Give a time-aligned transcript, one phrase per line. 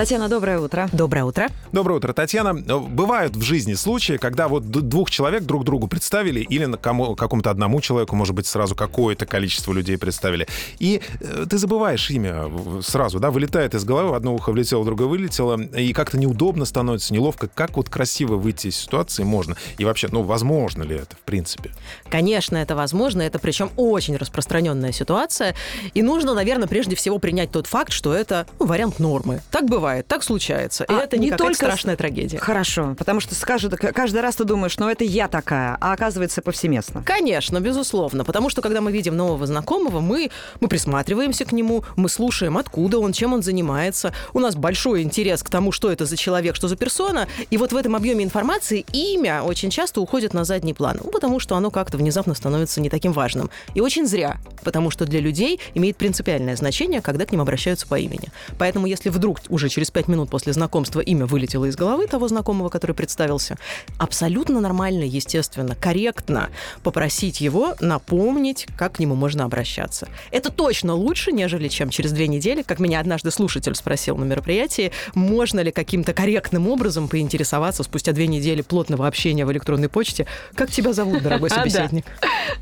[0.00, 0.88] Татьяна, доброе утро.
[0.94, 1.50] Доброе утро.
[1.72, 2.54] Доброе утро, Татьяна.
[2.54, 7.50] Бывают в жизни случаи, когда вот двух человек друг другу представили или на кому, какому-то
[7.50, 10.48] одному человеку, может быть, сразу какое-то количество людей представили.
[10.78, 12.50] И э, ты забываешь имя
[12.80, 17.48] сразу, да, вылетает из головы, одно ухо влетело, другое вылетело, и как-то неудобно становится, неловко.
[17.48, 19.54] Как вот красиво выйти из ситуации можно?
[19.76, 21.72] И вообще, ну, возможно ли это, в принципе?
[22.08, 25.54] Конечно, это возможно, это причем очень распространенная ситуация,
[25.92, 29.42] и нужно, наверное, прежде всего принять тот факт, что это ну, вариант нормы.
[29.50, 30.84] Так бывает бывает, так случается.
[30.84, 32.38] И а это не только страшная трагедия.
[32.38, 37.02] Хорошо, потому что скажут, каждый раз ты думаешь, ну это я такая, а оказывается повсеместно.
[37.04, 42.08] Конечно, безусловно, потому что когда мы видим нового знакомого, мы, мы присматриваемся к нему, мы
[42.08, 46.16] слушаем, откуда он, чем он занимается, у нас большой интерес к тому, что это за
[46.16, 50.44] человек, что за персона, и вот в этом объеме информации имя очень часто уходит на
[50.44, 53.50] задний план, ну, потому что оно как-то внезапно становится не таким важным.
[53.74, 57.98] И очень зря, потому что для людей имеет принципиальное значение, когда к ним обращаются по
[57.98, 58.28] имени.
[58.58, 62.68] Поэтому если вдруг уже через пять минут после знакомства имя вылетело из головы того знакомого,
[62.68, 63.56] который представился,
[63.98, 66.50] абсолютно нормально, естественно, корректно
[66.82, 70.08] попросить его напомнить, как к нему можно обращаться.
[70.30, 74.92] Это точно лучше, нежели чем через две недели, как меня однажды слушатель спросил на мероприятии,
[75.14, 80.70] можно ли каким-то корректным образом поинтересоваться спустя две недели плотного общения в электронной почте, как
[80.70, 82.04] тебя зовут, дорогой собеседник.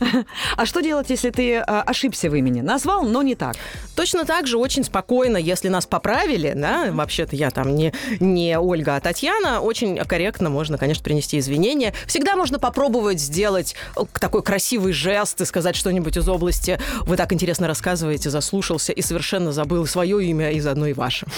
[0.56, 2.60] А что делать, если ты а, ошибся в имени?
[2.60, 3.56] Назвал, но не так.
[3.96, 8.96] Точно так же очень спокойно, если нас поправили, да, вообще-то я там не, не Ольга,
[8.96, 11.94] а Татьяна, очень корректно можно, конечно, принести извинения.
[12.06, 17.32] Всегда можно попробовать сделать э, такой красивый жест и сказать что-нибудь из области «Вы так
[17.32, 21.26] интересно рассказываете, заслушался и совершенно забыл свое имя и заодно и ваше».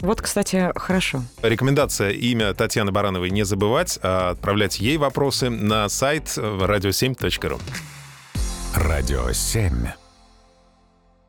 [0.00, 1.22] Вот, кстати, хорошо.
[1.42, 7.60] Рекомендация имя Татьяны Барановой не забывать, а отправлять ей вопросы на сайт radio7.ru.
[8.74, 10.01] Радио 7.